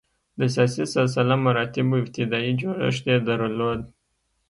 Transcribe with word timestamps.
د 0.39 0.41
سیاسي 0.55 0.83
سلسله 0.95 1.33
مراتبو 1.45 1.95
ابتدايي 2.01 2.51
جوړښت 2.61 3.03
یې 3.11 3.17
درلود. 3.29 3.81